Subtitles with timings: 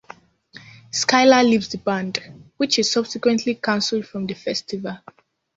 [0.91, 2.17] Skyler leaves the band,
[2.57, 4.97] which is subsequently cancelled from the festival.